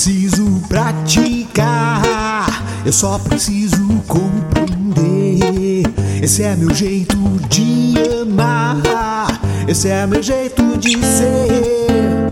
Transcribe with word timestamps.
preciso 0.00 0.62
praticar, 0.66 2.46
eu 2.86 2.92
só 2.92 3.18
preciso 3.18 4.02
compreender. 4.08 5.82
Esse 6.22 6.42
é 6.42 6.56
meu 6.56 6.74
jeito 6.74 7.18
de 7.50 7.96
amar, 8.22 9.38
esse 9.68 9.88
é 9.88 10.06
meu 10.06 10.22
jeito 10.22 10.78
de 10.78 10.92
ser. 11.04 12.30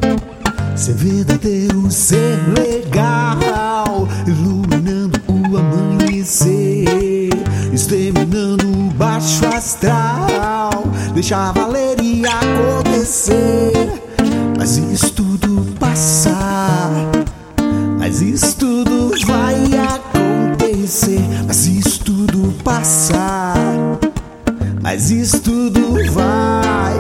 Ser 0.74 0.94
verdadeiro, 0.94 1.90
ser 1.90 2.38
legal, 2.56 4.08
iluminando 4.26 5.20
o 5.28 5.58
amanhecer, 5.58 7.28
exterminando 7.70 8.66
o 8.66 8.90
baixo 8.94 9.44
astral, 9.46 10.70
deixar 11.12 11.52
valer 11.52 12.00
e 12.00 12.22
acontecer. 12.24 13.92
Mas 14.56 14.78
isso 14.78 15.07
tudo 22.78 22.88
passa, 22.88 23.54
mas 24.80 25.10
isso 25.10 25.40
tudo 25.40 25.80
vai. 26.12 26.94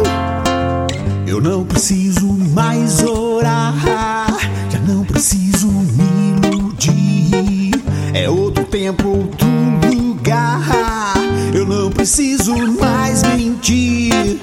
Eu 1.26 1.40
não 1.40 1.64
preciso 1.64 2.26
mais 2.26 3.02
orar, 3.02 4.26
já 4.70 4.78
não 4.80 5.04
preciso 5.04 5.68
me 5.68 6.48
iludir. 6.48 7.70
É 8.12 8.28
outro 8.28 8.64
tempo, 8.64 9.08
outro 9.08 9.48
lugar. 9.94 11.14
Eu 11.54 11.66
não 11.66 11.90
preciso 11.90 12.54
mais 12.80 13.22
mentir, 13.22 14.40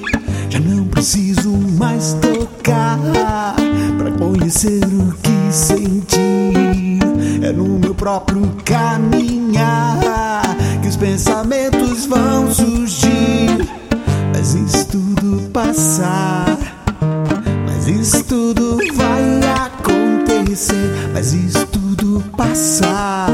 já 0.48 0.60
não 0.60 0.84
preciso 0.84 1.50
mais 1.78 2.14
tocar 2.14 2.98
pra 3.98 4.10
conhecer 4.12 4.84
o 4.84 5.12
que 5.18 5.52
senti. 5.52 6.98
É 7.42 7.52
no 7.52 7.78
meu 7.78 7.94
próprio 7.94 8.56
caminhar 8.64 9.75
passar. 15.56 16.58
Mas 17.64 17.88
isso 17.88 18.22
tudo 18.24 18.76
vai 18.92 19.40
acontecer. 19.64 21.08
Mas 21.14 21.32
isso 21.32 21.66
tudo 21.68 22.22
passar. 22.36 23.30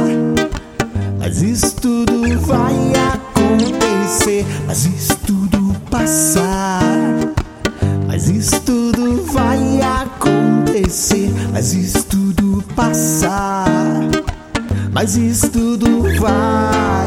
Mas 1.19 1.43
isso 1.43 1.75
tudo 1.75 2.39
vai 2.43 2.93
acontecer. 3.12 4.47
Mas 4.69 4.87
isso 4.87 5.17
tudo 5.27 5.75
passar. 5.91 6.81
Mas 8.06 8.28
isso 8.28 8.61
tudo 8.61 9.25
vai 9.33 9.81
acontecer. 9.81 11.28
Mas 11.53 11.75
isso 11.75 12.05
tudo 12.05 12.62
passar. 12.77 13.98
Mas 14.93 15.17
isso 15.17 15.48
tudo 15.48 16.03
vai 16.20 17.02